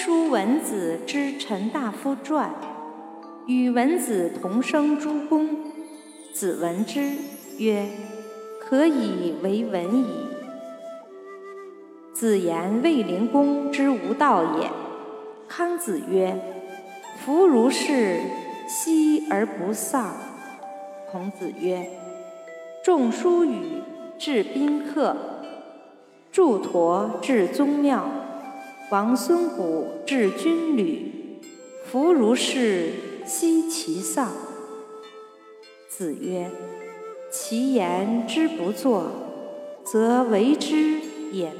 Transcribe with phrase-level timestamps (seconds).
[0.00, 2.54] 书文子之陈大夫传，
[3.48, 5.48] 与文子同生诸公。
[6.32, 7.00] 子闻之
[7.58, 7.84] 曰
[8.62, 10.06] ：“可以为文矣。”
[12.14, 14.70] 子言卫灵公之无道也。
[15.48, 16.40] 康子曰
[17.18, 18.20] ：“夫如是，
[18.68, 20.14] 息而不丧。”
[21.10, 21.90] 孔子曰
[22.84, 23.82] ：“仲舒语
[24.16, 25.16] 至宾客，
[26.30, 28.08] 祝陀至宗庙。”
[28.90, 31.12] 王孙谷至军旅，
[31.84, 32.90] 夫如是，
[33.26, 34.32] 奚其丧？
[35.90, 36.50] 子曰：
[37.30, 39.10] 其言之不作，
[39.84, 41.00] 则为之
[41.32, 41.52] 也。